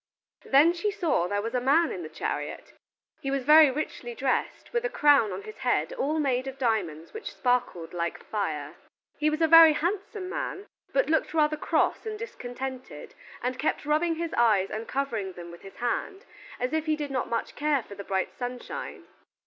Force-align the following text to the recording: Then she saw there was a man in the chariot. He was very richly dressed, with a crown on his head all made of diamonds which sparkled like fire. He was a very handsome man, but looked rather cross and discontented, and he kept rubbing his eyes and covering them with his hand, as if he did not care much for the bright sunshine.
Then 0.45 0.73
she 0.73 0.89
saw 0.89 1.27
there 1.27 1.43
was 1.43 1.53
a 1.53 1.61
man 1.61 1.91
in 1.91 2.01
the 2.01 2.09
chariot. 2.09 2.73
He 3.19 3.29
was 3.29 3.43
very 3.43 3.69
richly 3.69 4.15
dressed, 4.15 4.73
with 4.73 4.83
a 4.83 4.89
crown 4.89 5.31
on 5.31 5.43
his 5.43 5.59
head 5.59 5.93
all 5.93 6.17
made 6.17 6.47
of 6.47 6.57
diamonds 6.57 7.13
which 7.13 7.29
sparkled 7.31 7.93
like 7.93 8.23
fire. 8.23 8.77
He 9.19 9.29
was 9.29 9.41
a 9.43 9.47
very 9.47 9.73
handsome 9.73 10.27
man, 10.27 10.65
but 10.91 11.07
looked 11.11 11.35
rather 11.35 11.55
cross 11.55 12.07
and 12.07 12.17
discontented, 12.17 13.13
and 13.43 13.53
he 13.53 13.59
kept 13.59 13.85
rubbing 13.85 14.15
his 14.15 14.33
eyes 14.33 14.71
and 14.71 14.87
covering 14.87 15.33
them 15.33 15.51
with 15.51 15.61
his 15.61 15.75
hand, 15.75 16.25
as 16.59 16.73
if 16.73 16.87
he 16.87 16.95
did 16.95 17.11
not 17.11 17.55
care 17.55 17.75
much 17.77 17.85
for 17.85 17.93
the 17.93 18.03
bright 18.03 18.33
sunshine. 18.35 19.03